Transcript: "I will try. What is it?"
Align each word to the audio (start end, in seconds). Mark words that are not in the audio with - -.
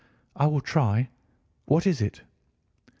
"I 0.35 0.47
will 0.47 0.61
try. 0.61 1.09
What 1.65 1.85
is 1.85 2.01
it?" 2.01 2.21